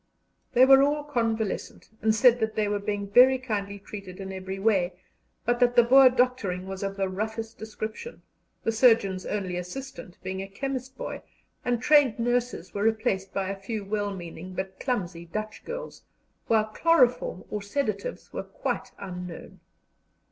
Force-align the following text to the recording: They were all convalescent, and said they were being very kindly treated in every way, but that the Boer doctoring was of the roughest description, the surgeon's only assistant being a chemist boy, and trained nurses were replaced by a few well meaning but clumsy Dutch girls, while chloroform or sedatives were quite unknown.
They 0.53 0.65
were 0.65 0.81
all 0.81 1.03
convalescent, 1.03 1.91
and 2.01 2.15
said 2.15 2.39
they 2.55 2.67
were 2.67 2.79
being 2.79 3.07
very 3.11 3.37
kindly 3.37 3.77
treated 3.77 4.19
in 4.19 4.33
every 4.33 4.57
way, 4.57 4.93
but 5.45 5.59
that 5.59 5.75
the 5.75 5.83
Boer 5.83 6.09
doctoring 6.09 6.65
was 6.65 6.81
of 6.81 6.97
the 6.97 7.07
roughest 7.07 7.59
description, 7.59 8.23
the 8.63 8.71
surgeon's 8.71 9.27
only 9.27 9.57
assistant 9.57 10.17
being 10.23 10.41
a 10.41 10.47
chemist 10.47 10.97
boy, 10.97 11.21
and 11.63 11.83
trained 11.83 12.17
nurses 12.17 12.73
were 12.73 12.81
replaced 12.81 13.31
by 13.31 13.49
a 13.49 13.55
few 13.59 13.85
well 13.85 14.09
meaning 14.11 14.55
but 14.55 14.79
clumsy 14.79 15.25
Dutch 15.25 15.63
girls, 15.65 16.01
while 16.47 16.65
chloroform 16.65 17.43
or 17.51 17.61
sedatives 17.61 18.33
were 18.33 18.41
quite 18.41 18.91
unknown. 18.97 19.59